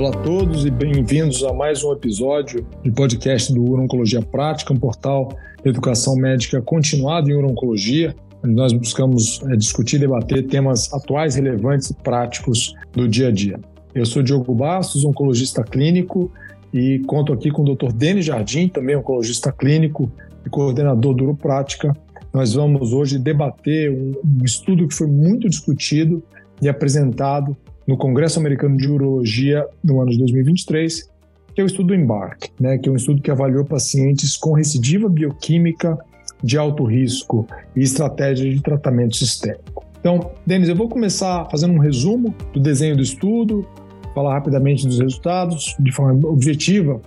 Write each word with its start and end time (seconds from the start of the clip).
Olá 0.00 0.08
a 0.08 0.22
todos 0.22 0.64
e 0.64 0.70
bem-vindos 0.70 1.44
a 1.44 1.52
mais 1.52 1.84
um 1.84 1.92
episódio 1.92 2.66
do 2.82 2.90
podcast 2.90 3.52
do 3.52 3.62
Urologia 3.62 4.22
Prática, 4.22 4.72
um 4.72 4.78
portal 4.78 5.28
de 5.62 5.68
educação 5.68 6.16
médica 6.16 6.62
continuada 6.62 7.30
em 7.30 7.34
urologia, 7.34 8.16
nós 8.42 8.72
buscamos 8.72 9.42
é, 9.50 9.56
discutir 9.56 9.96
e 9.96 9.98
debater 9.98 10.46
temas 10.46 10.90
atuais, 10.94 11.34
relevantes 11.34 11.90
e 11.90 11.94
práticos 11.94 12.74
do 12.94 13.06
dia 13.06 13.28
a 13.28 13.30
dia. 13.30 13.60
Eu 13.94 14.06
sou 14.06 14.22
Diogo 14.22 14.54
Bastos, 14.54 15.04
oncologista 15.04 15.62
clínico, 15.62 16.32
e 16.72 17.00
conto 17.00 17.34
aqui 17.34 17.50
com 17.50 17.60
o 17.60 17.74
Dr. 17.74 17.92
Denis 17.92 18.24
Jardim, 18.24 18.68
também 18.68 18.96
oncologista 18.96 19.52
clínico 19.52 20.10
e 20.46 20.48
coordenador 20.48 21.12
do 21.12 21.24
Uroprática. 21.24 21.94
Nós 22.32 22.54
vamos 22.54 22.94
hoje 22.94 23.18
debater 23.18 23.92
um 23.92 24.42
estudo 24.42 24.88
que 24.88 24.94
foi 24.94 25.08
muito 25.08 25.46
discutido 25.46 26.22
e 26.62 26.70
apresentado 26.70 27.54
no 27.90 27.96
Congresso 27.96 28.38
Americano 28.38 28.76
de 28.76 28.88
Urologia 28.88 29.66
no 29.82 30.00
ano 30.00 30.12
de 30.12 30.18
2023, 30.18 31.10
que 31.52 31.60
é 31.60 31.64
o 31.64 31.66
estudo 31.66 31.92
EMBARC, 31.92 32.48
né, 32.60 32.78
que 32.78 32.88
é 32.88 32.92
um 32.92 32.94
estudo 32.94 33.20
que 33.20 33.32
avaliou 33.32 33.64
pacientes 33.64 34.36
com 34.36 34.52
recidiva 34.52 35.08
bioquímica 35.08 35.98
de 36.40 36.56
alto 36.56 36.84
risco 36.84 37.48
e 37.74 37.80
estratégia 37.80 38.48
de 38.48 38.62
tratamento 38.62 39.16
sistêmico. 39.16 39.84
Então, 39.98 40.30
Denis, 40.46 40.68
eu 40.68 40.76
vou 40.76 40.88
começar 40.88 41.48
fazendo 41.50 41.74
um 41.74 41.78
resumo 41.78 42.32
do 42.52 42.60
desenho 42.60 42.96
do 42.96 43.02
estudo, 43.02 43.66
falar 44.14 44.34
rapidamente 44.34 44.86
dos 44.86 45.00
resultados 45.00 45.74
de 45.80 45.90
forma 45.90 46.28
objetiva, 46.28 47.00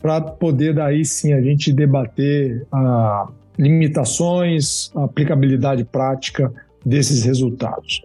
para 0.00 0.18
poder 0.22 0.74
daí 0.74 1.04
sim 1.04 1.34
a 1.34 1.42
gente 1.42 1.74
debater 1.74 2.66
a 2.72 3.28
limitações, 3.58 4.90
a 4.96 5.04
aplicabilidade 5.04 5.84
prática 5.84 6.50
desses 6.84 7.22
resultados. 7.22 8.02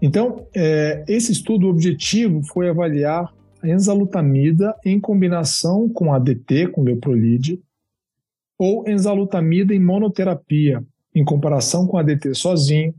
Então, 0.00 0.46
é, 0.54 1.04
esse 1.06 1.32
estudo 1.32 1.68
objetivo 1.68 2.42
foi 2.42 2.68
avaliar 2.68 3.32
a 3.62 3.68
enzalutamida 3.68 4.74
em 4.84 4.98
combinação 4.98 5.88
com 5.88 6.12
ADT, 6.12 6.68
com 6.68 6.82
leuprolide, 6.82 7.60
ou 8.58 8.88
enzalutamida 8.88 9.74
em 9.74 9.80
monoterapia, 9.80 10.84
em 11.14 11.24
comparação 11.24 11.86
com 11.86 11.98
ADT 11.98 12.34
sozinho, 12.34 12.94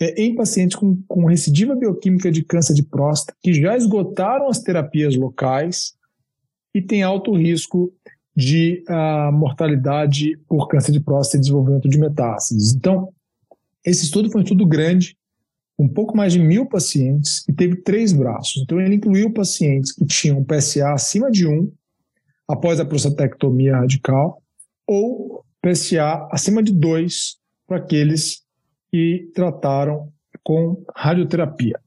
é, 0.00 0.22
em 0.22 0.34
pacientes 0.34 0.76
com, 0.76 1.02
com 1.08 1.24
recidiva 1.24 1.74
bioquímica 1.74 2.30
de 2.30 2.42
câncer 2.42 2.74
de 2.74 2.82
próstata 2.82 3.36
que 3.42 3.54
já 3.54 3.76
esgotaram 3.76 4.48
as 4.48 4.60
terapias 4.60 5.16
locais 5.16 5.94
e 6.74 6.82
têm 6.82 7.02
alto 7.02 7.34
risco 7.34 7.92
de 8.36 8.84
uh, 8.90 9.32
mortalidade 9.32 10.38
por 10.46 10.68
câncer 10.68 10.92
de 10.92 11.00
próstata 11.00 11.38
e 11.38 11.40
desenvolvimento 11.40 11.88
de 11.88 11.98
metástases. 11.98 12.74
Então, 12.74 13.08
esse 13.82 14.04
estudo 14.04 14.30
foi 14.30 14.42
um 14.42 14.44
estudo 14.44 14.66
grande, 14.66 15.16
um 15.78 15.88
pouco 15.88 16.16
mais 16.16 16.32
de 16.32 16.38
mil 16.38 16.66
pacientes 16.66 17.44
e 17.48 17.52
teve 17.52 17.76
três 17.76 18.12
braços. 18.12 18.62
Então, 18.62 18.80
ele 18.80 18.94
incluiu 18.94 19.32
pacientes 19.32 19.92
que 19.92 20.06
tinham 20.06 20.44
PSA 20.44 20.92
acima 20.92 21.30
de 21.30 21.46
1 21.46 21.70
após 22.48 22.80
a 22.80 22.84
prostatectomia 22.84 23.76
radical 23.76 24.42
ou 24.86 25.44
PSA 25.60 26.28
acima 26.30 26.62
de 26.62 26.72
2 26.72 27.36
para 27.66 27.78
aqueles 27.78 28.42
que 28.90 29.30
trataram 29.34 30.12
com 30.42 30.82
radioterapia. 30.94 31.78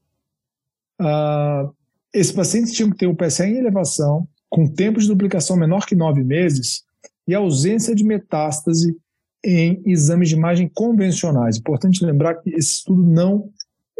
Uh, 1.00 1.74
esses 2.12 2.32
pacientes 2.32 2.72
tinham 2.72 2.90
que 2.90 2.98
ter 2.98 3.06
um 3.06 3.14
PSA 3.14 3.46
em 3.46 3.56
elevação, 3.56 4.28
com 4.48 4.68
tempo 4.68 5.00
de 5.00 5.08
duplicação 5.08 5.56
menor 5.56 5.86
que 5.86 5.94
nove 5.94 6.22
meses 6.22 6.84
e 7.26 7.34
ausência 7.34 7.94
de 7.94 8.04
metástase 8.04 8.96
em 9.42 9.82
exames 9.86 10.28
de 10.28 10.34
imagem 10.34 10.68
convencionais. 10.68 11.56
Importante 11.56 12.04
lembrar 12.04 12.34
que 12.34 12.50
esse 12.50 12.72
estudo 12.74 13.02
não 13.02 13.50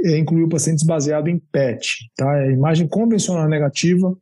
incluiu 0.05 0.49
pacientes 0.49 0.85
baseado 0.85 1.29
em 1.29 1.39
PET, 1.39 2.11
tá? 2.17 2.39
É 2.39 2.53
imagem 2.53 2.89
convencional 2.89 3.49
negativa, 3.49 4.17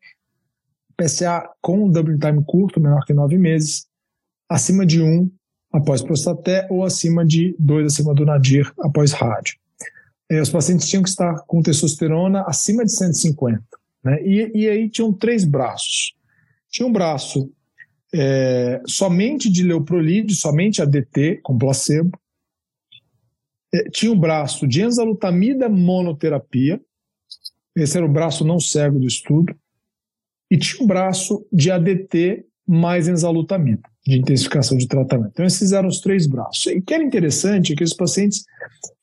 PSA 0.96 1.48
com 1.60 1.88
double 1.88 2.18
time 2.18 2.42
curto, 2.44 2.80
menor 2.80 3.04
que 3.04 3.12
nove 3.12 3.38
meses, 3.38 3.86
acima 4.48 4.84
de 4.84 5.00
um 5.00 5.30
após 5.72 6.02
prostaté 6.02 6.66
ou 6.70 6.84
acima 6.84 7.24
de 7.24 7.54
dois 7.58 7.86
acima 7.92 8.14
do 8.14 8.24
nadir 8.24 8.72
após 8.80 9.12
rádio. 9.12 9.56
É, 10.30 10.40
os 10.40 10.50
pacientes 10.50 10.88
tinham 10.88 11.02
que 11.02 11.08
estar 11.08 11.42
com 11.46 11.62
testosterona 11.62 12.42
acima 12.46 12.84
de 12.84 12.92
150, 12.92 13.62
né? 14.04 14.22
E, 14.22 14.50
e 14.54 14.68
aí 14.68 14.88
tinham 14.88 15.12
três 15.12 15.44
braços. 15.44 16.14
Tinha 16.70 16.86
um 16.86 16.92
braço 16.92 17.50
é, 18.14 18.80
somente 18.86 19.50
de 19.50 19.62
leuprolide, 19.62 20.34
somente 20.34 20.82
ADT 20.82 21.40
com 21.42 21.56
placebo, 21.56 22.18
é, 22.18 22.27
tinha 23.92 24.12
um 24.12 24.18
braço 24.18 24.66
de 24.66 24.82
enzalutamida 24.82 25.68
monoterapia, 25.68 26.80
esse 27.76 27.96
era 27.96 28.06
o 28.06 28.12
braço 28.12 28.44
não 28.44 28.58
cego 28.58 28.98
do 28.98 29.06
estudo, 29.06 29.54
e 30.50 30.56
tinha 30.56 30.82
um 30.82 30.86
braço 30.86 31.46
de 31.52 31.70
ADT 31.70 32.44
mais 32.66 33.08
enzalutamida, 33.08 33.82
de 34.06 34.18
intensificação 34.18 34.76
de 34.76 34.86
tratamento. 34.86 35.30
Então, 35.32 35.46
esses 35.46 35.72
eram 35.72 35.88
os 35.88 36.00
três 36.00 36.26
braços. 36.26 36.66
E 36.66 36.78
o 36.78 36.82
que 36.82 36.94
era 36.94 37.02
interessante 37.02 37.72
é 37.72 37.76
que 37.76 37.84
os 37.84 37.94
pacientes 37.94 38.44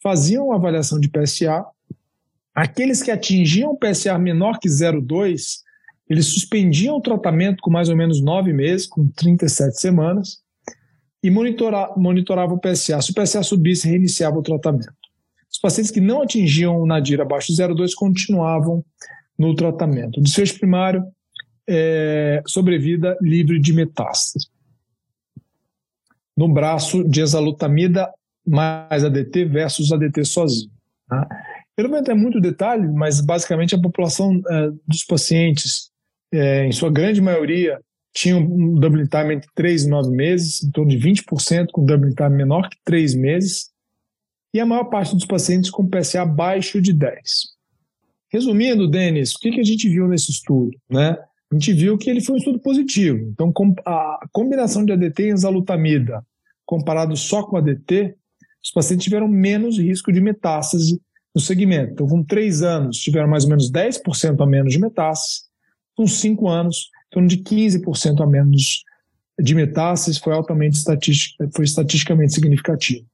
faziam 0.01 0.51
a 0.51 0.55
avaliação 0.55 0.99
de 0.99 1.09
PSA, 1.09 1.65
aqueles 2.53 3.01
que 3.01 3.11
atingiam 3.11 3.75
PSA 3.75 4.17
menor 4.17 4.59
que 4.59 4.69
0,2, 4.69 5.63
eles 6.09 6.27
suspendiam 6.27 6.97
o 6.97 7.01
tratamento 7.01 7.61
com 7.61 7.71
mais 7.71 7.89
ou 7.89 7.95
menos 7.95 8.21
nove 8.21 8.53
meses, 8.53 8.85
com 8.85 9.07
37 9.07 9.79
semanas, 9.79 10.44
e 11.25 11.31
monitora, 11.31 11.91
monitorava 11.97 12.53
o 12.53 12.59
PSA. 12.59 13.01
Se 13.01 13.09
o 13.09 13.15
PSA 13.15 13.41
subisse, 13.41 13.89
reiniciava 13.89 14.37
o 14.37 14.43
tratamento. 14.43 14.93
Os 15.51 15.57
pacientes 15.57 15.89
que 15.89 15.99
não 15.99 16.21
atingiam 16.21 16.79
o 16.79 16.85
nadir 16.85 17.19
abaixo 17.19 17.51
de 17.51 17.59
0,2 17.59 17.93
continuavam 17.95 18.85
no 19.35 19.55
tratamento. 19.55 20.19
O 20.19 20.23
desfecho 20.23 20.59
primário 20.59 21.03
é 21.67 22.43
sobrevida 22.45 23.17
livre 23.19 23.59
de 23.59 23.73
metástase. 23.73 24.47
No 26.37 26.47
braço 26.47 27.03
de 27.03 27.21
exalutamida 27.21 28.07
mais 28.45 29.03
ADT 29.03 29.45
versus 29.45 29.91
ADT 29.91 30.25
sozinho. 30.25 30.69
Tá? 31.09 31.27
Eu 31.75 31.85
não 31.85 31.89
vou 31.89 31.99
entrar 31.99 32.13
em 32.13 32.19
muito 32.19 32.39
detalhe, 32.39 32.87
mas 32.87 33.19
basicamente 33.19 33.73
a 33.73 33.81
população 33.81 34.39
é, 34.47 34.69
dos 34.87 35.03
pacientes, 35.03 35.89
é, 36.31 36.67
em 36.67 36.71
sua 36.71 36.91
grande 36.91 37.19
maioria, 37.19 37.79
tinham 38.15 38.39
um 38.39 38.75
double 38.75 39.05
time 39.07 39.35
entre 39.35 39.49
3 39.53 39.83
e 39.83 39.89
9 39.89 40.09
meses, 40.09 40.63
em 40.63 40.71
torno 40.71 40.89
de 40.89 40.97
20% 40.97 41.67
com 41.73 41.85
double 41.85 42.15
time 42.15 42.29
menor 42.29 42.69
que 42.69 42.77
3 42.85 43.13
meses, 43.13 43.69
e 44.53 44.59
a 44.59 44.65
maior 44.65 44.85
parte 44.85 45.13
dos 45.13 45.25
pacientes 45.25 45.69
com 45.69 45.85
PSA 45.85 46.21
abaixo 46.21 46.81
de 46.81 46.93
10. 46.93 47.21
Resumindo, 48.31 48.89
Denis, 48.89 49.35
o 49.35 49.39
que, 49.39 49.51
que 49.51 49.59
a 49.59 49.63
gente 49.63 49.89
viu 49.89 50.07
nesse 50.07 50.31
estudo? 50.31 50.71
Né? 50.89 51.17
A 51.51 51.55
gente 51.55 51.73
viu 51.73 51.97
que 51.97 52.09
ele 52.09 52.21
foi 52.21 52.35
um 52.35 52.37
estudo 52.37 52.57
positivo. 52.59 53.29
Então, 53.33 53.51
a 53.85 54.25
combinação 54.31 54.85
de 54.85 54.93
ADT 54.93 55.23
e 55.23 55.31
enzalutamida, 55.31 56.25
comparado 56.65 57.17
só 57.17 57.43
com 57.43 57.57
ADT, 57.57 58.15
os 58.63 58.71
pacientes 58.71 59.03
tiveram 59.03 59.27
menos 59.27 59.77
risco 59.77 60.11
de 60.11 60.21
metástase 60.21 61.01
no 61.35 61.41
segmento. 61.41 61.91
Então, 61.91 62.07
com 62.07 62.23
3 62.23 62.61
anos, 62.61 62.97
tiveram 62.97 63.27
mais 63.27 63.43
ou 63.43 63.49
menos 63.49 63.69
10% 63.69 64.41
a 64.41 64.45
menos 64.45 64.71
de 64.71 64.79
metástase, 64.79 65.41
com 65.95 66.07
5 66.07 66.47
anos, 66.47 66.89
torno 67.11 67.27
de 67.27 67.38
15% 67.38 68.21
a 68.21 68.27
menos 68.27 68.83
de 69.39 69.53
metástases, 69.53 70.19
foi 70.19 70.33
altamente 70.33 70.77
estatística, 70.77 71.49
foi 71.53 71.66
estatisticamente 71.66 72.33
significativo. 72.33 73.05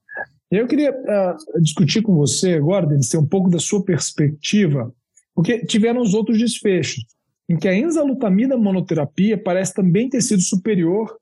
Eu 0.51 0.67
queria 0.67 0.91
uh, 0.91 1.61
discutir 1.61 2.01
com 2.01 2.13
você 2.15 2.53
agora, 2.53 2.85
Denis, 2.85 3.09
ter 3.09 3.17
um 3.17 3.25
pouco 3.25 3.49
da 3.49 3.57
sua 3.57 3.83
perspectiva, 3.83 4.93
porque 5.33 5.65
tiveram 5.65 6.01
os 6.01 6.13
outros 6.13 6.37
desfechos, 6.37 7.05
em 7.49 7.57
que 7.57 7.67
a 7.67 7.75
enzalutamida 7.75 8.57
monoterapia 8.57 9.37
parece 9.41 9.73
também 9.73 10.09
ter 10.09 10.21
sido 10.21 10.41
superior 10.41 11.17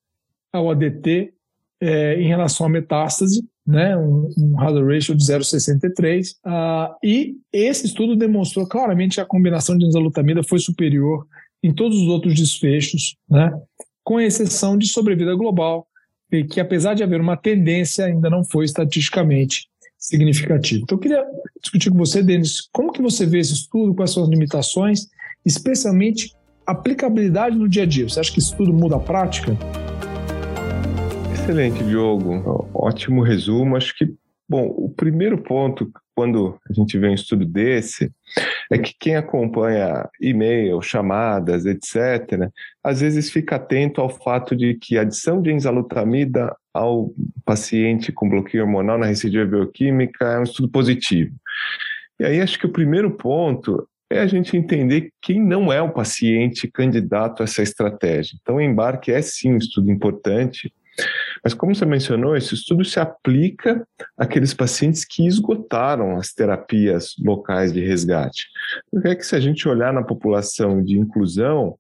ao 0.52 0.72
ADT 0.72 1.34
eh, 1.82 2.16
em 2.20 2.28
relação 2.28 2.66
à 2.66 2.70
metástase, 2.70 3.48
né, 3.66 3.96
um, 3.96 4.30
um 4.38 4.60
hazard 4.60 4.94
ratio 4.94 5.16
de 5.16 5.24
0,63, 5.24 6.32
uh, 6.46 6.96
e 7.04 7.36
esse 7.54 7.86
estudo 7.86 8.16
demonstrou 8.16 8.68
claramente 8.68 9.16
que 9.16 9.22
a 9.22 9.26
combinação 9.26 9.78
de 9.78 9.86
enzalutamida 9.86 10.42
foi 10.44 10.58
superior 10.58 11.28
em 11.64 11.74
todos 11.74 11.98
os 11.98 12.08
outros 12.08 12.36
desfechos, 12.36 13.16
né? 13.30 13.52
com 14.04 14.20
exceção 14.20 14.78
de 14.78 14.88
sobrevida 14.88 15.36
global, 15.36 15.88
que 16.52 16.60
apesar 16.60 16.94
de 16.94 17.04
haver 17.04 17.20
uma 17.20 17.36
tendência, 17.36 18.06
ainda 18.06 18.30
não 18.30 18.44
foi 18.44 18.66
estatisticamente 18.66 19.68
significativo. 19.98 20.84
Então, 20.84 20.98
eu 20.98 21.02
queria 21.02 21.26
discutir 21.62 21.92
com 21.92 21.98
você, 21.98 22.24
Denis, 22.24 22.68
como 22.72 22.92
que 22.92 23.02
você 23.02 23.26
vê 23.26 23.40
esse 23.40 23.54
estudo, 23.54 23.94
quais 23.94 24.12
são 24.12 24.24
as 24.24 24.30
limitações, 24.30 25.08
especialmente 25.46 26.34
aplicabilidade 26.66 27.58
no 27.58 27.68
dia 27.68 27.84
a 27.84 27.86
dia. 27.86 28.08
Você 28.08 28.20
acha 28.20 28.32
que 28.32 28.40
isso 28.40 28.56
tudo 28.56 28.72
muda 28.72 28.96
a 28.96 29.00
prática? 29.00 29.58
Excelente, 31.34 31.84
Diogo. 31.84 32.70
Ótimo 32.74 33.24
resumo. 33.24 33.76
Acho 33.76 33.98
que, 33.98 34.06
bom, 34.48 34.68
o 34.68 34.90
primeiro 34.90 35.38
ponto, 35.42 35.92
quando 36.20 36.60
a 36.70 36.74
gente 36.74 36.98
vê 36.98 37.08
um 37.08 37.14
estudo 37.14 37.46
desse, 37.46 38.12
é 38.70 38.78
que 38.78 38.94
quem 39.00 39.16
acompanha 39.16 40.06
e-mail, 40.20 40.82
chamadas, 40.82 41.66
etc., 41.66 42.52
às 42.84 43.00
vezes 43.00 43.32
fica 43.32 43.56
atento 43.56 44.02
ao 44.02 44.10
fato 44.10 44.54
de 44.54 44.74
que 44.74 44.98
a 44.98 45.04
adição 45.04 45.42
de 45.42 45.50
enzalutamida 45.50 46.54
ao 46.74 47.14
paciente 47.46 48.12
com 48.12 48.28
bloqueio 48.28 48.66
hormonal 48.66 48.98
na 48.98 49.06
recidiva 49.06 49.46
bioquímica 49.46 50.26
é 50.26 50.40
um 50.40 50.44
estudo 50.44 50.68
positivo. 50.68 51.34
E 52.20 52.26
aí 52.26 52.42
acho 52.42 52.60
que 52.60 52.66
o 52.66 52.74
primeiro 52.74 53.12
ponto 53.12 53.88
é 54.12 54.20
a 54.20 54.28
gente 54.28 54.58
entender 54.58 55.14
quem 55.22 55.42
não 55.42 55.72
é 55.72 55.82
o 55.82 55.94
paciente 55.94 56.70
candidato 56.70 57.42
a 57.42 57.46
essa 57.46 57.62
estratégia. 57.62 58.38
Então, 58.42 58.58
o 58.58 58.62
embarque 58.62 59.10
é 59.10 59.22
sim 59.22 59.54
um 59.54 59.58
estudo 59.58 59.90
importante, 59.90 60.70
mas 61.44 61.54
como 61.54 61.74
você 61.74 61.86
mencionou, 61.86 62.36
esse 62.36 62.54
estudo 62.54 62.84
se 62.84 63.00
aplica 63.00 63.86
àqueles 64.18 64.54
pacientes 64.54 65.06
que 65.06 65.26
esgotaram 65.26 66.18
as 66.18 66.34
terapias 66.34 67.16
locais 67.20 67.72
de 67.72 67.80
resgate. 67.80 68.48
Porque 68.92 69.08
é 69.10 69.16
que 69.16 69.26
se 69.26 69.36
a 69.36 69.40
gente 69.40 69.68
olhar 69.68 69.94
na 69.94 70.04
população 70.04 70.84
de 70.84 70.98
inclusão, 70.98 71.78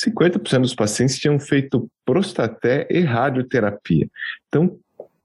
50% 0.00 0.60
dos 0.60 0.74
pacientes 0.74 1.18
tinham 1.18 1.38
feito 1.38 1.88
prostaté 2.04 2.86
e 2.90 3.00
radioterapia. 3.00 4.08
Então, 4.48 4.78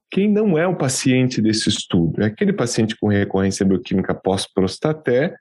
quem 0.09 0.29
não 0.29 0.57
é 0.57 0.67
o 0.67 0.75
paciente 0.75 1.41
desse 1.41 1.69
estudo? 1.69 2.21
É 2.21 2.25
aquele 2.25 2.51
paciente 2.51 2.97
com 2.99 3.07
recorrência 3.07 3.65
bioquímica 3.65 4.13
pós-prostaté 4.13 5.35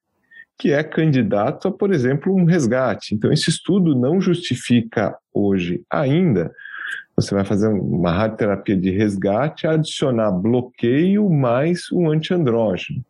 que 0.60 0.72
é 0.72 0.84
candidato 0.84 1.68
a, 1.68 1.72
por 1.72 1.90
exemplo, 1.90 2.34
um 2.34 2.44
resgate. 2.44 3.14
Então, 3.14 3.32
esse 3.32 3.48
estudo 3.48 3.94
não 3.94 4.20
justifica 4.20 5.16
hoje 5.32 5.82
ainda 5.90 6.52
você 7.16 7.34
vai 7.34 7.44
fazer 7.44 7.68
uma 7.68 8.12
radioterapia 8.12 8.76
de 8.76 8.90
resgate, 8.90 9.66
adicionar 9.66 10.30
bloqueio 10.30 11.28
mais 11.28 11.90
um 11.92 12.10
antiandrógeno. 12.10 13.04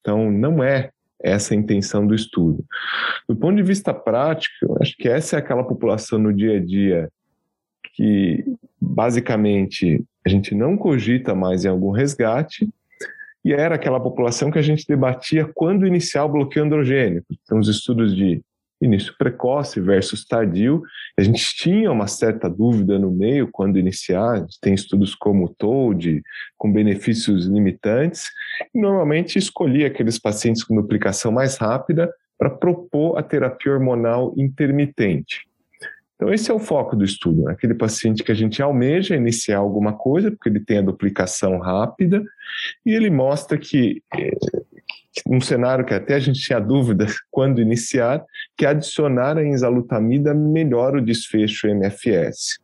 Então, 0.00 0.30
não 0.30 0.62
é 0.62 0.90
essa 1.20 1.54
a 1.54 1.56
intenção 1.56 2.06
do 2.06 2.14
estudo. 2.14 2.64
Do 3.28 3.34
ponto 3.34 3.56
de 3.56 3.62
vista 3.62 3.92
prático, 3.92 4.54
eu 4.62 4.76
acho 4.80 4.96
que 4.96 5.08
essa 5.08 5.36
é 5.36 5.38
aquela 5.38 5.64
população 5.64 6.18
no 6.18 6.32
dia 6.32 6.58
a 6.58 6.64
dia 6.64 7.08
que, 7.94 8.44
basicamente, 8.80 10.04
a 10.24 10.28
gente 10.28 10.54
não 10.54 10.76
cogita 10.76 11.34
mais 11.34 11.64
em 11.64 11.68
algum 11.68 11.90
resgate, 11.90 12.68
e 13.44 13.52
era 13.52 13.76
aquela 13.76 14.00
população 14.00 14.50
que 14.50 14.58
a 14.58 14.62
gente 14.62 14.86
debatia 14.86 15.48
quando 15.54 15.86
iniciar 15.86 16.24
o 16.24 16.28
bloqueio 16.28 16.66
androgênico. 16.66 17.26
Então, 17.42 17.58
os 17.58 17.68
estudos 17.68 18.14
de 18.14 18.42
início 18.80 19.14
precoce 19.18 19.80
versus 19.80 20.24
tardio. 20.26 20.82
A 21.18 21.22
gente 21.22 21.54
tinha 21.56 21.90
uma 21.90 22.06
certa 22.06 22.48
dúvida 22.48 22.98
no 22.98 23.10
meio 23.10 23.48
quando 23.50 23.78
iniciar, 23.78 24.44
tem 24.60 24.74
estudos 24.74 25.14
como 25.14 25.46
o 25.46 25.48
TOAD, 25.48 26.22
com 26.56 26.72
benefícios 26.72 27.46
limitantes, 27.46 28.28
e 28.74 28.80
normalmente 28.80 29.38
escolhia 29.38 29.86
aqueles 29.86 30.18
pacientes 30.18 30.62
com 30.62 30.74
duplicação 30.74 31.32
mais 31.32 31.56
rápida 31.56 32.12
para 32.38 32.50
propor 32.50 33.18
a 33.18 33.22
terapia 33.22 33.72
hormonal 33.72 34.34
intermitente. 34.36 35.46
Então, 36.16 36.32
esse 36.32 36.50
é 36.50 36.54
o 36.54 36.58
foco 36.58 36.96
do 36.96 37.04
estudo, 37.04 37.42
né? 37.42 37.52
aquele 37.52 37.74
paciente 37.74 38.24
que 38.24 38.32
a 38.32 38.34
gente 38.34 38.62
almeja 38.62 39.14
iniciar 39.14 39.58
alguma 39.58 39.92
coisa, 39.92 40.30
porque 40.30 40.48
ele 40.48 40.60
tem 40.60 40.78
a 40.78 40.82
duplicação 40.82 41.58
rápida, 41.58 42.24
e 42.84 42.90
ele 42.90 43.10
mostra 43.10 43.58
que 43.58 44.02
eh, 44.14 44.32
um 45.26 45.40
cenário 45.40 45.84
que 45.84 45.94
até 45.94 46.14
a 46.14 46.18
gente 46.18 46.40
tinha 46.40 46.60
dúvida 46.60 47.06
quando 47.30 47.60
iniciar, 47.60 48.24
que 48.56 48.66
adicionar 48.66 49.38
a 49.38 49.44
enzalutamida 49.44 50.34
melhora 50.34 50.98
o 50.98 51.04
desfecho 51.04 51.68
MFS. 51.68 52.58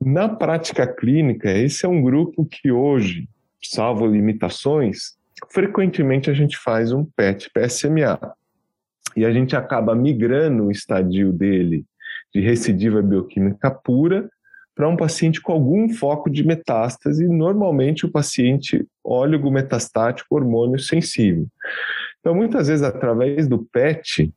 Na 0.00 0.28
prática 0.28 0.86
clínica, 0.86 1.50
esse 1.50 1.86
é 1.86 1.88
um 1.88 2.02
grupo 2.02 2.44
que 2.44 2.70
hoje, 2.70 3.28
salvo 3.62 4.06
limitações, 4.06 5.16
frequentemente 5.52 6.30
a 6.30 6.34
gente 6.34 6.56
faz 6.56 6.92
um 6.92 7.04
PET 7.04 7.50
PSMA. 7.50 8.18
E 9.16 9.24
a 9.24 9.32
gente 9.32 9.56
acaba 9.56 9.94
migrando 9.94 10.64
o 10.64 10.70
estadio 10.70 11.32
dele 11.32 11.84
de 12.34 12.40
recidiva 12.40 13.00
bioquímica 13.00 13.70
pura 13.70 14.28
para 14.76 14.86
um 14.86 14.94
paciente 14.94 15.40
com 15.40 15.52
algum 15.52 15.88
foco 15.88 16.28
de 16.28 16.46
metástase, 16.46 17.26
normalmente 17.26 18.04
o 18.04 18.12
paciente 18.12 18.86
óligo 19.02 19.50
metastático 19.50 20.36
hormônio 20.36 20.78
sensível. 20.78 21.46
Então, 22.20 22.34
muitas 22.34 22.68
vezes, 22.68 22.84
através 22.84 23.48
do 23.48 23.64
PET, 23.72 24.30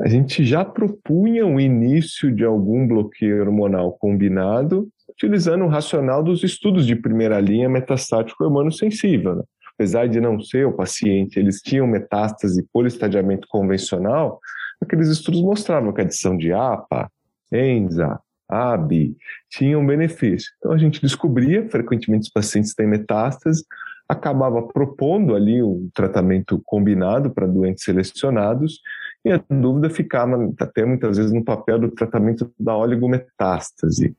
a 0.00 0.08
gente 0.08 0.44
já 0.44 0.64
propunha 0.64 1.44
o 1.44 1.60
início 1.60 2.32
de 2.32 2.44
algum 2.44 2.86
bloqueio 2.86 3.40
hormonal 3.40 3.92
combinado, 3.92 4.88
utilizando 5.08 5.64
o 5.64 5.68
racional 5.68 6.22
dos 6.22 6.44
estudos 6.44 6.86
de 6.86 6.94
primeira 6.94 7.40
linha 7.40 7.68
metastático 7.68 8.44
hormônio 8.44 8.70
sensível. 8.70 9.34
Né? 9.34 9.42
Apesar 9.74 10.08
de 10.08 10.20
não 10.20 10.40
ser 10.40 10.64
o 10.64 10.72
paciente, 10.72 11.40
eles 11.40 11.60
tinham 11.60 11.88
metástase 11.88 12.64
por 12.72 12.86
estadiamento 12.86 13.48
convencional, 13.48 14.38
aqueles 14.80 15.08
estudos 15.08 15.42
mostravam 15.42 15.92
que 15.92 16.00
a 16.00 16.04
adição 16.04 16.36
de 16.36 16.52
APA, 16.52 17.10
ENZA, 17.52 18.20
AB, 18.50 19.16
tinham 19.48 19.86
benefício. 19.86 20.50
Então 20.58 20.72
a 20.72 20.78
gente 20.78 21.00
descobria, 21.00 21.68
frequentemente 21.68 22.24
os 22.24 22.32
pacientes 22.32 22.74
têm 22.74 22.86
metástase, 22.86 23.64
acabava 24.08 24.60
propondo 24.62 25.36
ali 25.36 25.62
um 25.62 25.88
tratamento 25.94 26.60
combinado 26.64 27.30
para 27.30 27.46
doentes 27.46 27.84
selecionados, 27.84 28.80
e 29.24 29.30
a 29.30 29.40
dúvida 29.48 29.88
ficava 29.88 30.52
até 30.58 30.84
muitas 30.84 31.16
vezes 31.16 31.32
no 31.32 31.44
papel 31.44 31.78
do 31.78 31.90
tratamento 31.90 32.50
da 32.58 32.76
oligometástase. 32.76 34.16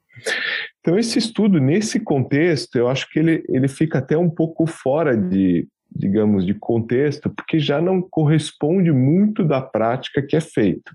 Então 0.79 0.97
esse 0.97 1.19
estudo, 1.19 1.59
nesse 1.59 1.99
contexto, 1.99 2.75
eu 2.77 2.87
acho 2.87 3.09
que 3.09 3.19
ele, 3.19 3.43
ele 3.49 3.67
fica 3.67 3.97
até 3.99 4.17
um 4.17 4.29
pouco 4.29 4.65
fora 4.65 5.17
de, 5.17 5.67
digamos, 5.93 6.45
de 6.45 6.53
contexto, 6.53 7.29
porque 7.29 7.59
já 7.59 7.81
não 7.81 8.01
corresponde 8.01 8.91
muito 8.91 9.43
da 9.43 9.61
prática 9.61 10.21
que 10.21 10.35
é 10.35 10.41
feito. 10.41 10.91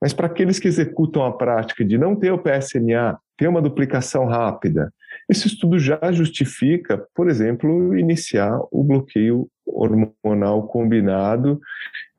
Mas 0.00 0.12
para 0.12 0.26
aqueles 0.26 0.58
que 0.58 0.68
executam 0.68 1.24
a 1.24 1.32
prática 1.32 1.84
de 1.84 1.96
não 1.96 2.16
ter 2.16 2.32
o 2.32 2.38
PSMA, 2.38 3.18
ter 3.36 3.48
uma 3.48 3.62
duplicação 3.62 4.26
rápida, 4.26 4.92
esse 5.28 5.46
estudo 5.46 5.78
já 5.78 5.98
justifica, 6.12 7.02
por 7.14 7.28
exemplo, 7.28 7.96
iniciar 7.96 8.60
o 8.70 8.82
bloqueio 8.82 9.48
hormonal 9.66 10.66
combinado. 10.66 11.60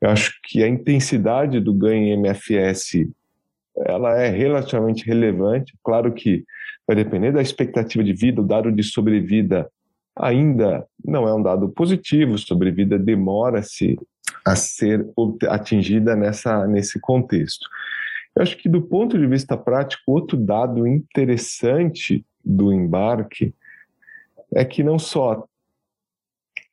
Eu 0.00 0.10
acho 0.10 0.38
que 0.42 0.62
a 0.62 0.68
intensidade 0.68 1.60
do 1.60 1.72
ganho 1.72 2.06
em 2.06 2.16
MFS 2.16 3.06
ela 3.84 4.18
é 4.20 4.28
relativamente 4.28 5.06
relevante. 5.06 5.74
Claro 5.84 6.12
que 6.12 6.44
vai 6.86 6.96
depender 6.96 7.32
da 7.32 7.42
expectativa 7.42 8.02
de 8.02 8.12
vida, 8.12 8.40
o 8.40 8.46
dado 8.46 8.72
de 8.72 8.82
sobrevida 8.82 9.68
ainda 10.14 10.86
não 11.04 11.28
é 11.28 11.34
um 11.34 11.42
dado 11.42 11.68
positivo, 11.68 12.38
sobrevida 12.38 12.98
demora-se 12.98 13.98
a 14.44 14.54
ser 14.56 15.06
atingida 15.48 16.14
nessa, 16.14 16.66
nesse 16.66 17.00
contexto. 17.00 17.68
Eu 18.34 18.42
acho 18.42 18.56
que, 18.56 18.68
do 18.68 18.82
ponto 18.82 19.18
de 19.18 19.26
vista 19.26 19.56
prático, 19.56 20.02
outro 20.06 20.36
dado 20.36 20.86
interessante 20.86 22.24
do 22.44 22.72
embarque 22.72 23.54
é 24.54 24.64
que 24.64 24.82
não 24.82 24.98
só 24.98 25.46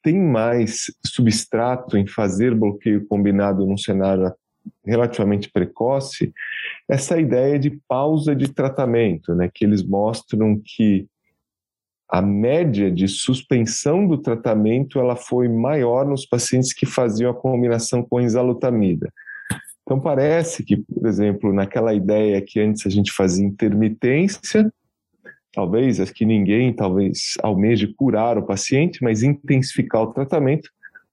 tem 0.04 0.22
mais 0.22 0.94
substrato 1.06 1.98
em 1.98 2.06
fazer 2.06 2.54
bloqueio 2.54 3.08
combinado 3.08 3.66
num 3.66 3.78
cenário 3.78 4.34
relativamente 4.86 5.50
precoce, 5.52 6.34
essa 6.88 7.20
ideia 7.20 7.58
de 7.58 7.72
pausa 7.88 8.36
de 8.36 8.54
tratamento, 8.54 9.34
né, 9.34 9.50
que 9.54 9.64
eles 9.64 9.82
mostram 9.82 10.62
que 10.64 11.08
a 12.10 12.22
média 12.22 12.92
de 12.92 13.08
suspensão 13.08 14.08
do 14.08 14.18
tratamento 14.18 15.00
ela 15.00 15.16
foi 15.16 15.48
maior 15.48 16.06
nos 16.06 16.26
pacientes 16.26 16.74
que 16.74 16.86
faziam 16.86 17.32
a 17.32 17.34
combinação 17.34 18.04
com 18.04 18.22
enzalutamida. 18.22 19.12
Então 19.82 20.00
parece 20.00 20.64
que, 20.64 20.78
por 20.78 21.08
exemplo, 21.08 21.52
naquela 21.52 21.94
ideia 21.94 22.42
que 22.42 22.60
antes 22.60 22.86
a 22.86 22.90
gente 22.90 23.12
fazia 23.12 23.46
intermitência, 23.46 24.72
talvez 25.54 26.00
as 26.00 26.10
que 26.10 26.26
ninguém 26.26 26.74
talvez 26.74 27.34
almeje 27.42 27.88
curar 27.88 28.38
o 28.38 28.46
paciente, 28.46 29.04
mas 29.04 29.24
intensificar 29.24 30.02
o 30.04 30.14
tratamento 30.14 30.70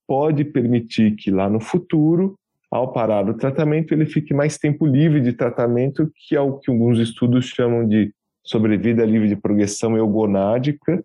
pode 0.06 0.44
permitir 0.44 1.16
que 1.16 1.30
lá 1.30 1.48
no 1.48 1.60
futuro, 1.60 2.36
ao 2.70 2.92
parar 2.92 3.28
o 3.28 3.34
tratamento, 3.34 3.92
ele 3.92 4.06
fique 4.06 4.32
mais 4.32 4.56
tempo 4.56 4.86
livre 4.86 5.20
de 5.20 5.32
tratamento, 5.32 6.10
que 6.14 6.36
é 6.36 6.40
o 6.40 6.58
que 6.58 6.70
alguns 6.70 6.98
estudos 6.98 7.46
chamam 7.46 7.86
de 7.86 8.12
sobrevida 8.42 9.04
livre 9.04 9.28
de 9.28 9.36
progressão 9.36 9.96
eugonádica, 9.96 11.04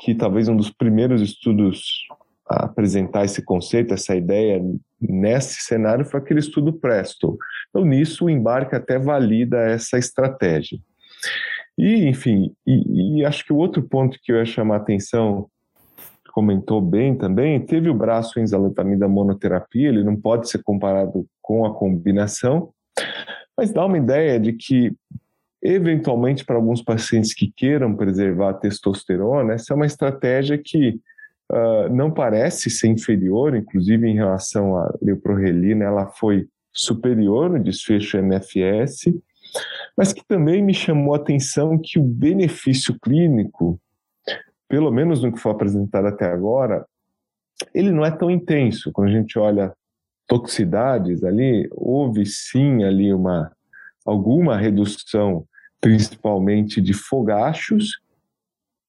que 0.00 0.14
talvez 0.14 0.48
um 0.48 0.56
dos 0.56 0.70
primeiros 0.70 1.22
estudos 1.22 2.06
a 2.48 2.66
apresentar 2.66 3.24
esse 3.24 3.42
conceito, 3.42 3.94
essa 3.94 4.14
ideia 4.14 4.62
nesse 5.00 5.62
cenário 5.62 6.04
foi 6.04 6.20
aquele 6.20 6.40
estudo 6.40 6.72
Presto. 6.72 7.38
Então, 7.70 7.84
nisso, 7.84 8.26
o 8.26 8.30
embarque 8.30 8.74
até 8.74 8.98
valida 8.98 9.58
essa 9.58 9.98
estratégia. 9.98 10.78
E, 11.76 12.06
enfim, 12.06 12.54
e, 12.66 13.18
e 13.18 13.24
acho 13.24 13.44
que 13.44 13.52
o 13.52 13.56
outro 13.56 13.82
ponto 13.82 14.18
que 14.22 14.30
eu 14.30 14.36
ia 14.36 14.44
chamar 14.44 14.74
a 14.74 14.78
atenção, 14.78 15.48
comentou 16.32 16.80
bem 16.80 17.16
também, 17.16 17.60
teve 17.60 17.88
o 17.88 17.94
braço 17.94 18.38
em 18.38 18.42
enzalutamida 18.42 19.08
monoterapia, 19.08 19.88
ele 19.88 20.02
não 20.02 20.16
pode 20.16 20.48
ser 20.48 20.62
comparado 20.62 21.26
com 21.40 21.64
a 21.64 21.72
combinação, 21.72 22.70
mas 23.56 23.72
dá 23.72 23.86
uma 23.86 23.96
ideia 23.96 24.38
de 24.38 24.52
que 24.52 24.92
Eventualmente, 25.66 26.44
para 26.44 26.56
alguns 26.56 26.82
pacientes 26.82 27.32
que 27.32 27.50
queiram 27.50 27.96
preservar 27.96 28.50
a 28.50 28.54
testosterona, 28.54 29.54
essa 29.54 29.72
é 29.72 29.74
uma 29.74 29.86
estratégia 29.86 30.58
que 30.62 31.00
uh, 31.50 31.88
não 31.90 32.10
parece 32.10 32.68
ser 32.68 32.88
inferior, 32.88 33.56
inclusive 33.56 34.06
em 34.06 34.14
relação 34.14 34.76
à 34.76 34.94
leuprorelina, 35.00 35.86
ela 35.86 36.06
foi 36.06 36.46
superior 36.70 37.48
no 37.48 37.62
desfecho 37.62 38.18
MFS, 38.18 39.14
mas 39.96 40.12
que 40.12 40.22
também 40.26 40.62
me 40.62 40.74
chamou 40.74 41.14
a 41.14 41.16
atenção 41.16 41.78
que 41.82 41.98
o 41.98 42.02
benefício 42.02 42.98
clínico, 43.00 43.80
pelo 44.68 44.90
menos 44.90 45.22
no 45.22 45.32
que 45.32 45.40
foi 45.40 45.52
apresentado 45.52 46.08
até 46.08 46.26
agora, 46.26 46.84
ele 47.72 47.90
não 47.90 48.04
é 48.04 48.10
tão 48.10 48.30
intenso. 48.30 48.92
Quando 48.92 49.08
a 49.08 49.12
gente 49.12 49.38
olha 49.38 49.72
toxicidades 50.26 51.24
ali, 51.24 51.66
houve 51.72 52.26
sim 52.26 52.84
ali 52.84 53.14
uma 53.14 53.50
alguma 54.04 54.58
redução, 54.58 55.46
principalmente 55.84 56.80
de 56.80 56.94
fogachos, 56.94 58.00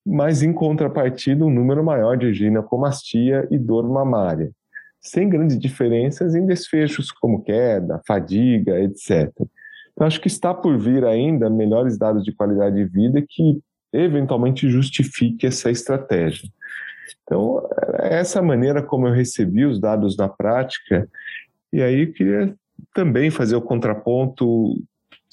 mas 0.06 0.42
em 0.42 0.54
contrapartida 0.54 1.44
um 1.44 1.50
número 1.50 1.84
maior 1.84 2.16
de 2.16 2.34
ginecomastia 2.34 3.46
e 3.52 3.58
dor 3.58 3.86
mamária, 3.90 4.50
sem 5.02 5.28
grandes 5.28 5.60
diferenças 5.60 6.36
em 6.36 6.46
desfechos 6.46 7.12
como 7.12 7.44
queda, 7.44 8.02
fadiga, 8.08 8.80
etc. 8.80 9.30
Então 9.92 10.08
acho 10.08 10.22
que 10.22 10.30
está 10.30 10.54
por 10.54 10.78
vir 10.80 11.04
ainda 11.04 11.50
melhores 11.50 11.98
dados 11.98 12.24
de 12.24 12.32
qualidade 12.32 12.78
de 12.78 12.86
vida 12.86 13.22
que 13.28 13.60
eventualmente 13.92 14.70
justifique 14.70 15.46
essa 15.46 15.70
estratégia. 15.70 16.50
Então, 17.24 17.62
é 18.00 18.20
essa 18.20 18.42
maneira 18.42 18.82
como 18.82 19.06
eu 19.06 19.14
recebi 19.14 19.66
os 19.66 19.82
dados 19.82 20.16
na 20.16 20.30
prática, 20.30 21.10
e 21.74 21.82
aí 21.82 22.04
eu 22.04 22.14
queria 22.14 22.56
também 22.94 23.30
fazer 23.30 23.58
o 23.58 23.62
contraponto. 23.62 24.82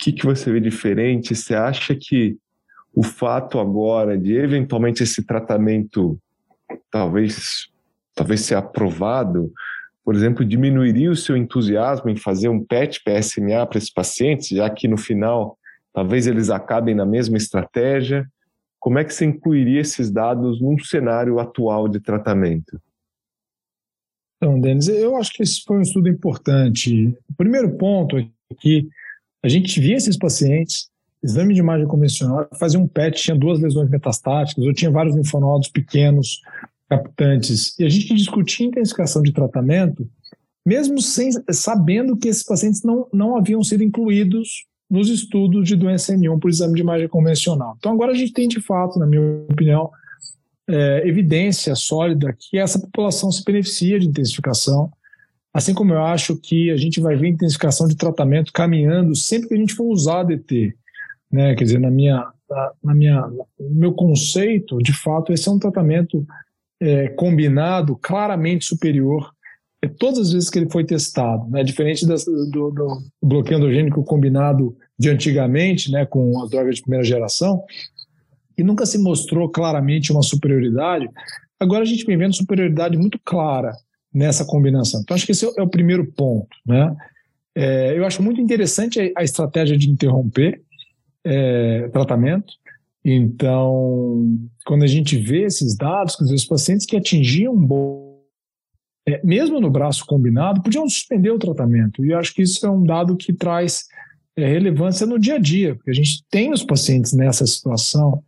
Que, 0.02 0.12
que 0.12 0.26
você 0.26 0.50
vê 0.50 0.58
diferente? 0.58 1.32
Você 1.32 1.54
acha 1.54 1.94
que 1.94 2.36
o 2.92 3.04
fato 3.04 3.60
agora 3.60 4.18
de 4.18 4.34
eventualmente 4.34 5.04
esse 5.04 5.24
tratamento 5.24 6.18
talvez, 6.90 7.68
talvez 8.12 8.40
ser 8.40 8.56
aprovado, 8.56 9.52
por 10.04 10.16
exemplo, 10.16 10.44
diminuiria 10.44 11.08
o 11.08 11.14
seu 11.14 11.36
entusiasmo 11.36 12.10
em 12.10 12.16
fazer 12.16 12.48
um 12.48 12.60
PET 12.64 13.00
PSMA 13.04 13.64
para 13.64 13.78
esses 13.78 13.92
pacientes, 13.92 14.48
já 14.48 14.68
que 14.68 14.88
no 14.88 14.98
final 14.98 15.56
talvez 15.92 16.26
eles 16.26 16.50
acabem 16.50 16.96
na 16.96 17.06
mesma 17.06 17.36
estratégia? 17.36 18.28
Como 18.80 18.98
é 18.98 19.04
que 19.04 19.14
você 19.14 19.24
incluiria 19.24 19.80
esses 19.80 20.10
dados 20.10 20.60
num 20.60 20.76
cenário 20.80 21.38
atual 21.38 21.86
de 21.86 22.00
tratamento? 22.00 22.82
Então, 24.36 24.60
Denis, 24.60 24.88
eu 24.88 25.14
acho 25.16 25.32
que 25.32 25.44
esse 25.44 25.62
foi 25.62 25.78
um 25.78 25.82
estudo 25.82 26.08
importante. 26.08 27.16
O 27.30 27.34
primeiro 27.36 27.78
ponto 27.78 28.18
é 28.18 28.26
que 28.58 28.88
a 29.42 29.48
gente 29.48 29.80
via 29.80 29.96
esses 29.96 30.16
pacientes, 30.16 30.88
exame 31.22 31.54
de 31.54 31.60
imagem 31.60 31.86
convencional, 31.86 32.48
fazia 32.58 32.78
um 32.78 32.86
PET, 32.86 33.22
tinha 33.22 33.36
duas 33.36 33.60
lesões 33.60 33.90
metastáticas, 33.90 34.64
ou 34.64 34.72
tinha 34.72 34.90
vários 34.90 35.16
linfonodos 35.16 35.68
pequenos, 35.68 36.40
captantes, 36.88 37.78
e 37.78 37.84
a 37.84 37.88
gente 37.88 38.14
discutia 38.14 38.66
intensificação 38.66 39.22
de 39.22 39.32
tratamento, 39.32 40.08
mesmo 40.64 41.00
sem, 41.00 41.30
sabendo 41.50 42.16
que 42.16 42.28
esses 42.28 42.44
pacientes 42.44 42.82
não, 42.82 43.08
não 43.12 43.36
haviam 43.36 43.62
sido 43.62 43.82
incluídos 43.82 44.66
nos 44.88 45.08
estudos 45.08 45.66
de 45.66 45.74
doença 45.74 46.14
M1 46.14 46.38
por 46.38 46.50
exame 46.50 46.74
de 46.74 46.82
imagem 46.82 47.08
convencional. 47.08 47.74
Então, 47.78 47.92
agora 47.92 48.12
a 48.12 48.14
gente 48.14 48.32
tem, 48.32 48.46
de 48.46 48.60
fato, 48.60 48.98
na 48.98 49.06
minha 49.06 49.22
opinião, 49.50 49.90
é, 50.68 51.08
evidência 51.08 51.74
sólida 51.74 52.36
que 52.38 52.58
essa 52.58 52.78
população 52.78 53.32
se 53.32 53.42
beneficia 53.42 53.98
de 53.98 54.06
intensificação, 54.06 54.92
assim 55.52 55.74
como 55.74 55.92
eu 55.92 56.02
acho 56.02 56.36
que 56.36 56.70
a 56.70 56.76
gente 56.76 57.00
vai 57.00 57.16
ver 57.16 57.28
intensificação 57.28 57.86
de 57.86 57.96
tratamento 57.96 58.52
caminhando 58.52 59.14
sempre 59.14 59.48
que 59.48 59.54
a 59.54 59.58
gente 59.58 59.74
for 59.74 59.84
usar 59.84 60.22
DT. 60.22 60.74
Né? 61.30 61.54
Quer 61.54 61.64
dizer, 61.64 61.80
na 61.80 61.90
minha, 61.90 62.26
na 62.82 62.94
minha, 62.94 63.20
no 63.26 63.74
meu 63.74 63.92
conceito, 63.92 64.78
de 64.78 64.92
fato, 64.92 65.32
esse 65.32 65.48
é 65.48 65.52
um 65.52 65.58
tratamento 65.58 66.26
é, 66.80 67.08
combinado 67.08 67.96
claramente 67.96 68.64
superior 68.64 69.32
é 69.84 69.88
todas 69.88 70.28
as 70.28 70.32
vezes 70.32 70.48
que 70.48 70.60
ele 70.60 70.70
foi 70.70 70.84
testado, 70.84 71.50
né, 71.50 71.64
diferente 71.64 72.06
das, 72.06 72.24
do, 72.24 72.70
do, 72.70 73.02
bloqueio 73.20 73.58
endogênico 73.58 74.04
combinado 74.04 74.76
de 74.96 75.10
antigamente, 75.10 75.90
né, 75.90 76.06
com 76.06 76.40
as 76.40 76.50
drogas 76.50 76.76
de 76.76 76.82
primeira 76.82 77.04
geração, 77.04 77.64
e 78.56 78.62
nunca 78.62 78.86
se 78.86 78.96
mostrou 78.96 79.48
claramente 79.48 80.12
uma 80.12 80.22
superioridade, 80.22 81.08
agora 81.58 81.82
a 81.82 81.84
gente 81.84 82.06
vem 82.06 82.16
vendo 82.16 82.36
superioridade 82.36 82.96
muito 82.96 83.18
clara 83.24 83.72
nessa 84.12 84.44
combinação. 84.44 85.00
Então, 85.00 85.14
acho 85.14 85.26
que 85.26 85.32
esse 85.32 85.44
é 85.44 85.62
o 85.62 85.68
primeiro 85.68 86.04
ponto. 86.12 86.48
Né? 86.66 86.94
É, 87.54 87.96
eu 87.96 88.04
acho 88.04 88.22
muito 88.22 88.40
interessante 88.40 89.12
a, 89.16 89.22
estratégia 89.22 89.76
de 89.76 89.90
interromper 89.90 90.60
é, 91.24 91.88
tratamento. 91.92 92.52
Então, 93.04 94.38
quando 94.64 94.84
a 94.84 94.86
gente 94.86 95.16
vê 95.16 95.44
esses 95.44 95.76
dados, 95.76 96.16
dizer, 96.16 96.34
os 96.34 96.44
pacientes 96.44 96.86
que 96.86 96.96
atingiam 96.96 97.54
um 97.54 97.66
bom 97.66 98.12
é, 99.06 99.20
mesmo 99.24 99.60
no 99.60 99.70
braço 99.70 100.06
combinado, 100.06 100.62
podiam 100.62 100.88
suspender 100.88 101.30
o 101.30 101.38
tratamento. 101.38 102.04
E 102.04 102.10
eu 102.10 102.18
acho 102.18 102.32
que 102.34 102.42
isso 102.42 102.64
é 102.64 102.70
um 102.70 102.84
dado 102.84 103.16
que 103.16 103.32
traz 103.32 103.86
é, 104.36 104.46
relevância 104.46 105.06
no 105.06 105.18
dia 105.18 105.34
a 105.34 105.38
dia, 105.38 105.74
porque 105.74 105.90
a 105.90 105.94
gente 105.94 106.24
tem 106.30 106.52
os 106.52 106.62
pacientes 106.62 107.12
nessa 107.12 107.46
situação 107.46 108.22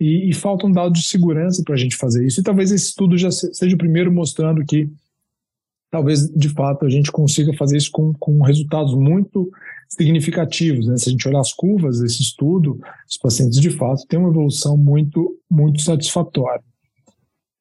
e, 0.00 0.30
e 0.30 0.32
falta 0.32 0.66
um 0.66 0.72
dado 0.72 0.92
de 0.92 1.02
segurança 1.02 1.62
para 1.64 1.74
a 1.74 1.78
gente 1.78 1.96
fazer 1.96 2.24
isso. 2.24 2.40
E 2.40 2.44
talvez 2.44 2.70
esse 2.70 2.86
estudo 2.86 3.18
já 3.18 3.30
seja 3.30 3.74
o 3.74 3.78
primeiro 3.78 4.12
mostrando 4.12 4.64
que 4.64 4.88
talvez 5.92 6.26
de 6.30 6.48
fato 6.48 6.86
a 6.86 6.88
gente 6.88 7.12
consiga 7.12 7.52
fazer 7.52 7.76
isso 7.76 7.90
com, 7.92 8.14
com 8.14 8.40
resultados 8.40 8.94
muito 8.94 9.50
significativos. 9.86 10.86
Né? 10.86 10.96
Se 10.96 11.10
a 11.10 11.12
gente 11.12 11.28
olhar 11.28 11.40
as 11.40 11.52
curvas 11.52 12.00
desse 12.00 12.22
estudo, 12.22 12.80
os 13.08 13.18
pacientes 13.18 13.60
de 13.60 13.70
fato 13.70 14.06
têm 14.08 14.18
uma 14.18 14.30
evolução 14.30 14.74
muito, 14.74 15.38
muito 15.50 15.82
satisfatória. 15.82 16.64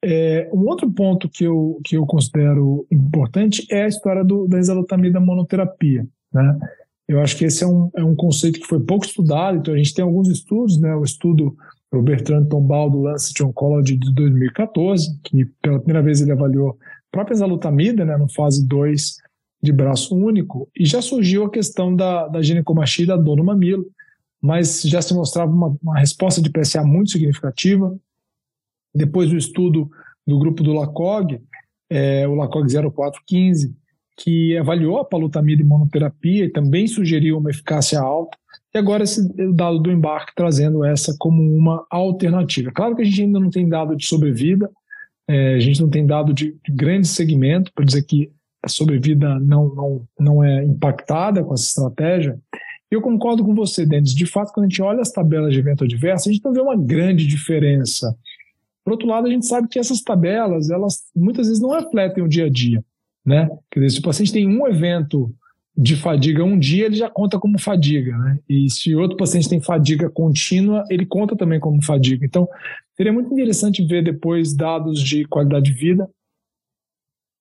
É, 0.04 0.50
um 0.52 0.62
outro 0.62 0.90
ponto 0.90 1.30
que 1.30 1.44
eu, 1.44 1.80
que 1.84 1.98
eu 1.98 2.06
considero 2.06 2.88
importante 2.90 3.68
é 3.70 3.84
a 3.84 3.88
história 3.88 4.24
do, 4.24 4.48
da 4.48 4.58
exalutamida 4.58 5.20
monoterapia. 5.20 6.08
Né? 6.34 6.60
Eu 7.10 7.20
acho 7.20 7.38
que 7.38 7.44
esse 7.44 7.66
é 7.66 7.68
um, 7.68 7.92
é 7.98 8.04
um 8.04 8.16
conceito 8.16 8.62
que 8.62 8.66
foi 8.66 8.80
pouco 8.80 9.06
estudado, 9.06 9.58
então 9.58 9.74
a 9.74 9.78
gente 9.78 9.94
tem 9.94 10.04
alguns 10.04 10.30
estudos, 10.30 10.80
né? 10.80 10.96
o 10.96 11.04
estudo 11.04 11.54
do 11.92 12.02
Bertrand 12.02 12.46
Tombal 12.46 12.90
do 12.90 13.02
Lancet 13.02 13.44
Oncology 13.44 13.98
de 13.98 14.14
2014, 14.14 15.20
que 15.22 15.44
pela 15.62 15.80
primeira 15.80 16.02
vez 16.02 16.22
ele 16.22 16.32
avaliou 16.32 16.78
própria 17.12 17.34
exalutamida 17.34 18.06
né, 18.06 18.18
no 18.18 18.30
fase 18.30 18.66
2 18.66 19.18
de 19.62 19.72
braço 19.72 20.16
único, 20.16 20.70
e 20.76 20.86
já 20.86 21.02
surgiu 21.02 21.46
a 21.46 21.52
questão 21.52 21.96
da, 21.96 22.28
da 22.28 22.42
ginecomastia 22.42 23.06
da 23.06 23.18
dor 23.18 23.38
no 23.38 23.44
mamilo, 23.44 23.86
mas 24.42 24.82
já 24.82 25.02
se 25.02 25.14
mostrava 25.14 25.52
uma, 25.52 25.78
uma 25.84 26.00
resposta 26.00 26.42
de 26.42 26.50
PSA 26.50 26.84
muito 26.84 27.12
significativa, 27.12 27.96
depois 28.94 29.32
o 29.32 29.38
estudo 29.38 29.90
do 30.26 30.40
grupo 30.40 30.64
do 30.64 30.74
LACOG, 30.74 31.40
é, 31.90 32.28
o 32.28 32.36
LACOG 32.36 32.68
0415, 32.74 33.76
que 34.18 34.58
avaliou 34.58 35.00
a 35.00 35.06
palutamida 35.06 35.62
e 35.62 35.66
monoterapia 35.66 36.46
e 36.46 36.50
também 36.50 36.88
sugeriu 36.88 37.38
uma 37.38 37.50
eficácia 37.50 38.00
alta. 38.00 38.38
E 38.74 38.78
agora 38.78 39.04
esse 39.04 39.28
dado 39.54 39.80
do 39.80 39.92
embarque 39.92 40.34
trazendo 40.36 40.84
essa 40.84 41.16
como 41.20 41.42
uma 41.42 41.86
alternativa. 41.90 42.72
Claro 42.72 42.96
que 42.96 43.02
a 43.02 43.06
gente 43.06 43.22
ainda 43.22 43.40
não 43.40 43.50
tem 43.50 43.68
dado 43.68 43.96
de 43.96 44.06
sobrevida, 44.06 44.70
é, 45.28 45.56
a 45.56 45.60
gente 45.60 45.82
não 45.82 45.90
tem 45.90 46.06
dado 46.06 46.34
de, 46.34 46.58
de 46.64 46.72
grande 46.74 47.08
segmento 47.08 47.72
para 47.74 47.86
dizer 47.86 48.04
que 48.04 48.32
a 48.64 48.68
sobrevida 48.68 49.40
não, 49.40 49.74
não, 49.74 50.08
não 50.20 50.44
é 50.44 50.64
impactada 50.64 51.44
com 51.44 51.54
essa 51.54 51.64
estratégia. 51.64 52.40
Eu 52.90 53.02
concordo 53.02 53.44
com 53.44 53.56
você, 53.56 53.86
Denis. 53.86 54.14
De 54.14 54.26
fato, 54.26 54.52
quando 54.54 54.66
a 54.66 54.70
gente 54.70 54.82
olha 54.82 55.02
as 55.02 55.12
tabelas 55.12 55.54
de 55.54 55.60
evento 55.60 55.84
adverso, 55.84 56.30
a 56.30 56.32
gente 56.32 56.44
não 56.44 56.54
vê 56.54 56.60
uma 56.60 56.76
grande 56.76 57.26
diferença 57.26 58.16
por 58.84 58.94
outro 58.94 59.08
lado, 59.08 59.28
a 59.28 59.30
gente 59.30 59.46
sabe 59.46 59.68
que 59.68 59.80
essas 59.80 60.02
tabelas, 60.02 60.70
elas 60.70 61.04
muitas 61.16 61.48
vezes 61.48 61.62
não 61.62 61.70
refletem 61.70 62.24
o 62.24 62.28
dia 62.28 62.46
a 62.46 62.50
dia, 62.50 62.84
né? 63.26 63.48
Quer 63.70 63.82
dizer, 63.82 63.96
se 63.96 64.00
o 64.00 64.04
paciente 64.04 64.34
tem 64.34 64.48
um 64.48 64.68
evento 64.68 65.34
de 65.82 65.96
fadiga 65.96 66.44
um 66.44 66.60
dia, 66.60 66.86
ele 66.86 66.96
já 66.96 67.10
conta 67.10 67.40
como 67.40 67.60
fadiga, 67.60 68.16
né? 68.16 68.40
E 68.48 68.70
se 68.70 68.96
outro 68.96 69.18
paciente 69.18 69.50
tem 69.50 69.60
fadiga 69.60 70.12
contínua, 70.12 70.84
ele 70.92 71.08
conta 71.08 71.36
também 71.36 71.60
como 71.60 71.84
fadiga. 71.84 72.24
Então, 72.24 72.48
seria 72.96 73.12
muito 73.12 73.34
interessante 73.34 73.84
ver 73.84 74.04
depois 74.04 74.54
dados 74.54 75.02
de 75.02 75.26
qualidade 75.26 75.66
de 75.66 75.74
vida 75.74 76.08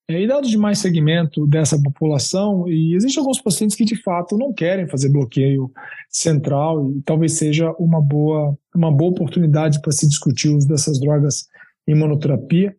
é, 0.09 0.23
e 0.23 0.27
dados 0.27 0.49
de 0.49 0.57
mais 0.57 0.79
segmento 0.79 1.47
dessa 1.47 1.81
população, 1.83 2.67
e 2.67 2.95
existem 2.95 3.21
alguns 3.21 3.43
pacientes 3.43 3.77
que 3.77 3.85
de 3.85 3.95
fato 4.03 4.39
não 4.39 4.55
querem 4.55 4.89
fazer 4.89 5.11
bloqueio 5.11 5.71
central, 6.09 6.91
e 6.93 7.03
talvez 7.03 7.35
seja 7.35 7.71
uma 7.73 8.01
boa, 8.01 8.57
uma 8.75 8.91
boa 8.91 9.11
oportunidade 9.11 9.83
para 9.83 9.93
se 9.93 10.09
discutir 10.09 10.49
o 10.49 10.57
uso 10.57 10.67
dessas 10.67 10.99
drogas 10.99 11.47
em 11.87 11.95
monoterapia, 11.95 12.75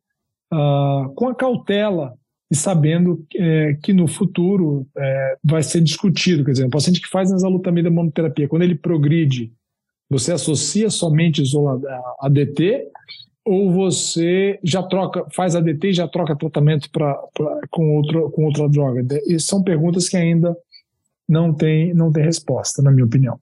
uh, 0.51 1.13
com 1.13 1.29
a 1.29 1.35
cautela 1.35 2.15
e 2.51 2.55
sabendo 2.55 3.25
é, 3.33 3.77
que 3.81 3.93
no 3.93 4.09
futuro 4.09 4.85
é, 4.97 5.37
vai 5.41 5.63
ser 5.63 5.79
discutido. 5.79 6.43
Quer 6.43 6.51
dizer, 6.51 6.65
um 6.65 6.69
paciente 6.69 7.01
que 7.01 7.07
faz 7.07 7.31
enzalutamida 7.31 7.89
monoterapia, 7.89 8.49
quando 8.49 8.63
ele 8.63 8.75
progride, 8.75 9.53
você 10.09 10.33
associa 10.33 10.89
somente 10.89 11.41
a 11.87 12.25
ADT 12.25 12.89
ou 13.45 13.71
você 13.71 14.59
já 14.61 14.83
troca, 14.83 15.25
faz 15.33 15.55
ADT 15.55 15.87
e 15.87 15.93
já 15.93 16.07
troca 16.09 16.35
tratamento 16.35 16.91
pra, 16.91 17.15
pra, 17.33 17.61
com, 17.69 17.95
outro, 17.95 18.29
com 18.31 18.43
outra 18.43 18.67
droga? 18.67 19.01
E 19.25 19.39
são 19.39 19.63
perguntas 19.63 20.09
que 20.09 20.17
ainda 20.17 20.53
não 21.27 21.53
tem, 21.53 21.93
não 21.93 22.11
tem 22.11 22.25
resposta, 22.25 22.81
na 22.81 22.91
minha 22.91 23.05
opinião. 23.05 23.39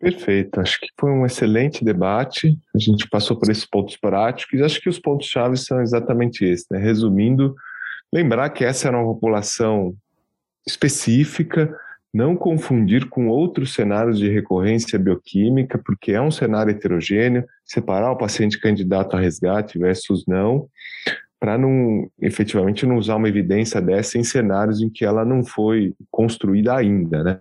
Perfeito, 0.00 0.60
acho 0.60 0.80
que 0.80 0.88
foi 0.98 1.10
um 1.10 1.24
excelente 1.24 1.84
debate. 1.84 2.58
A 2.74 2.78
gente 2.78 3.08
passou 3.08 3.36
por 3.36 3.48
esses 3.48 3.64
pontos 3.64 3.96
práticos 3.96 4.58
e 4.58 4.62
acho 4.64 4.80
que 4.80 4.88
os 4.88 4.98
pontos-chave 4.98 5.56
são 5.56 5.80
exatamente 5.80 6.44
esses. 6.44 6.66
Né? 6.68 6.78
Resumindo, 6.78 7.54
lembrar 8.12 8.50
que 8.50 8.64
essa 8.64 8.88
era 8.88 8.98
uma 8.98 9.12
população 9.12 9.94
específica, 10.66 11.74
não 12.12 12.34
confundir 12.34 13.08
com 13.08 13.28
outros 13.28 13.74
cenários 13.74 14.18
de 14.18 14.28
recorrência 14.28 14.98
bioquímica, 14.98 15.78
porque 15.84 16.12
é 16.12 16.20
um 16.20 16.30
cenário 16.30 16.70
heterogêneo, 16.70 17.44
separar 17.64 18.10
o 18.10 18.16
paciente 18.16 18.58
candidato 18.58 19.16
a 19.16 19.20
resgate 19.20 19.78
versus 19.78 20.24
não. 20.26 20.68
para 21.38 21.58
não 21.58 22.10
efetivamente 22.20 22.86
não 22.86 22.96
usar 22.96 23.16
uma 23.16 23.28
evidência 23.28 23.80
dessa 23.80 24.18
em 24.18 24.24
cenários 24.24 24.80
em 24.80 24.88
que 24.88 25.04
ela 25.04 25.24
não 25.24 25.44
foi 25.44 25.94
construída 26.10 26.74
ainda, 26.74 27.22
né? 27.22 27.38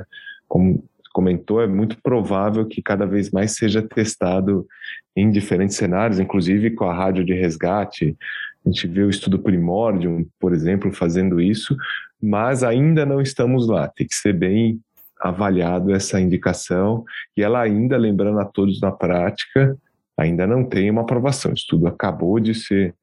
Como 0.48 0.84
comentou, 1.13 1.62
é 1.62 1.67
muito 1.67 1.98
provável 2.01 2.65
que 2.65 2.81
cada 2.81 3.05
vez 3.05 3.31
mais 3.31 3.55
seja 3.55 3.81
testado 3.81 4.67
em 5.15 5.31
diferentes 5.31 5.77
cenários, 5.77 6.19
inclusive 6.19 6.72
com 6.72 6.84
a 6.84 6.93
rádio 6.93 7.24
de 7.24 7.34
resgate. 7.34 8.17
A 8.65 8.69
gente 8.69 8.88
vê 8.88 9.03
o 9.03 9.10
estudo 9.10 9.39
Primordium, 9.39 10.25
por 10.39 10.53
exemplo, 10.53 10.91
fazendo 10.91 11.39
isso, 11.39 11.77
mas 12.22 12.63
ainda 12.63 13.05
não 13.05 13.22
estamos 13.22 13.67
lá. 13.67 13.88
Tem 13.88 14.07
que 14.07 14.15
ser 14.15 14.34
bem 14.34 14.79
avaliado 15.19 15.93
essa 15.93 16.19
indicação 16.19 17.03
e 17.38 17.43
ela 17.43 17.62
ainda, 17.62 17.95
lembrando 17.98 18.39
a 18.39 18.45
todos 18.45 18.81
na 18.81 18.91
prática, 18.91 19.77
ainda 20.17 20.48
não 20.48 20.63
tem 20.63 20.89
uma 20.89 21.01
aprovação. 21.01 21.51
O 21.51 21.55
estudo 21.55 21.88
acabou 21.88 22.39
de 22.39 22.53
ser 22.53 22.95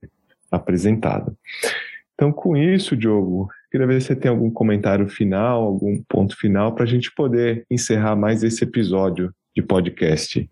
apresentado. 0.50 1.37
Então, 2.14 2.33
com 2.33 2.57
isso, 2.57 2.97
Diogo, 2.97 3.49
queria 3.71 3.87
ver 3.87 4.00
se 4.00 4.09
você 4.09 4.16
tem 4.16 4.31
algum 4.31 4.50
comentário 4.50 5.09
final, 5.09 5.62
algum 5.62 6.02
ponto 6.09 6.37
final 6.37 6.75
para 6.75 6.85
a 6.85 6.87
gente 6.87 7.12
poder 7.14 7.64
encerrar 7.71 8.14
mais 8.16 8.42
esse 8.42 8.64
episódio 8.64 9.33
de 9.57 9.62
podcast. 9.62 10.49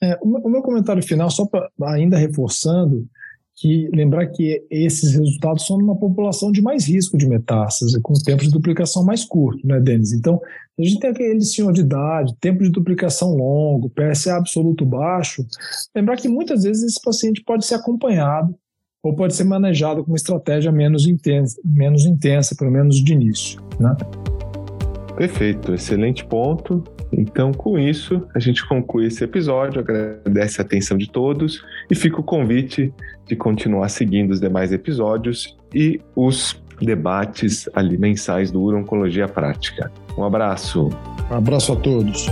É, 0.00 0.16
o 0.22 0.48
meu 0.48 0.62
comentário 0.62 1.02
final, 1.02 1.28
só 1.30 1.44
para 1.46 1.70
ainda 1.92 2.16
reforçando, 2.16 3.06
que 3.60 3.88
lembrar 3.92 4.26
que 4.28 4.64
esses 4.70 5.12
resultados 5.14 5.66
são 5.66 5.78
numa 5.78 5.96
população 5.96 6.52
de 6.52 6.62
mais 6.62 6.86
risco 6.86 7.18
de 7.18 7.28
metástase, 7.28 8.00
com 8.00 8.12
tempo 8.14 8.44
de 8.44 8.50
duplicação 8.50 9.04
mais 9.04 9.24
curto, 9.24 9.66
né, 9.66 9.80
Denis? 9.80 10.12
Então, 10.12 10.40
a 10.78 10.82
gente 10.82 11.00
tem 11.00 11.10
aquele 11.10 11.40
senhor 11.40 11.72
de 11.72 11.80
idade, 11.80 12.36
tempo 12.40 12.62
de 12.62 12.70
duplicação 12.70 13.34
longo, 13.34 13.90
PSA 13.90 14.36
absoluto 14.36 14.86
baixo, 14.86 15.44
lembrar 15.94 16.16
que 16.16 16.28
muitas 16.28 16.62
vezes 16.62 16.84
esse 16.84 17.02
paciente 17.02 17.42
pode 17.44 17.66
ser 17.66 17.74
acompanhado 17.74 18.54
ou 19.02 19.14
pode 19.14 19.34
ser 19.34 19.44
manejado 19.44 20.04
com 20.04 20.12
uma 20.12 20.16
estratégia 20.16 20.70
menos 20.70 21.06
intensa, 21.06 21.60
menos 21.64 22.04
intensa, 22.04 22.54
pelo 22.56 22.70
menos 22.70 23.02
de 23.02 23.12
início, 23.12 23.60
né? 23.80 23.96
Perfeito, 25.18 25.74
excelente 25.74 26.24
ponto. 26.24 26.84
Então, 27.12 27.52
com 27.52 27.76
isso, 27.76 28.24
a 28.36 28.38
gente 28.38 28.64
conclui 28.68 29.06
esse 29.06 29.24
episódio, 29.24 29.80
agradece 29.80 30.60
a 30.60 30.64
atenção 30.64 30.96
de 30.96 31.10
todos 31.10 31.64
e 31.90 31.94
fica 31.96 32.20
o 32.20 32.22
convite 32.22 32.94
de 33.26 33.34
continuar 33.34 33.88
seguindo 33.88 34.30
os 34.30 34.40
demais 34.40 34.72
episódios 34.72 35.56
e 35.74 36.00
os 36.14 36.62
debates 36.80 37.68
ali 37.74 37.98
mensais 37.98 38.52
do 38.52 38.62
Uro 38.62 38.78
Oncologia 38.78 39.26
Prática. 39.26 39.90
Um 40.16 40.22
abraço. 40.22 40.88
Um 41.28 41.34
abraço 41.34 41.72
a 41.72 41.76
todos. 41.76 42.28